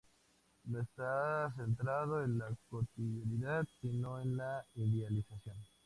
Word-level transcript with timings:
No 0.65 0.81
está 0.81 1.53
centrado 1.55 2.23
en 2.23 2.39
la 2.39 2.49
cotidianeidad, 2.71 3.67
si 3.81 3.89
no 3.99 4.19
en 4.19 4.35
la 4.35 4.65
idealización. 4.73 5.57